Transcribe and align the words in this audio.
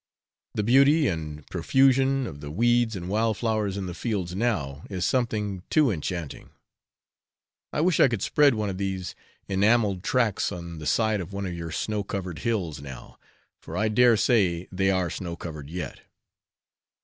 The 0.55 0.63
beauty 0.63 1.07
and 1.07 1.45
profusion 1.51 2.25
of 2.25 2.39
the 2.41 2.49
weeds 2.49 2.95
and 2.95 3.07
wild 3.07 3.37
flowers 3.37 3.77
in 3.77 3.85
the 3.85 3.93
fields 3.93 4.33
now 4.33 4.83
is 4.89 5.05
something, 5.05 5.61
too, 5.69 5.91
enchanting. 5.91 6.49
I 7.71 7.81
wish 7.81 7.99
I 7.99 8.07
could 8.07 8.23
spread 8.23 8.55
one 8.55 8.71
of 8.71 8.79
these 8.79 9.13
enamelled 9.47 10.01
tracts 10.01 10.51
on 10.51 10.79
the 10.79 10.87
side 10.87 11.21
of 11.21 11.33
one 11.33 11.45
of 11.45 11.53
your 11.53 11.69
snow 11.69 12.03
covered 12.03 12.39
hills 12.39 12.81
now 12.81 13.19
for 13.61 13.77
I 13.77 13.89
daresay 13.89 14.65
they 14.71 14.89
are 14.89 15.11
snow 15.11 15.35
covered 15.35 15.69
yet. 15.69 15.99